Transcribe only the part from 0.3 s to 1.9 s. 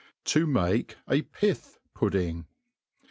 To make a Pith